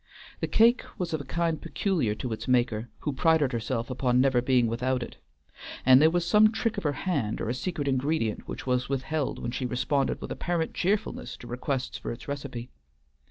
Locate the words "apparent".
10.31-10.73